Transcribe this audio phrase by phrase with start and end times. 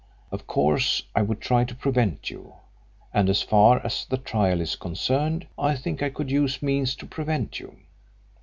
[0.31, 2.55] Of course, I would try to prevent you,
[3.13, 7.05] and as far as the trial is concerned, I think I could use means to
[7.05, 7.75] prevent you.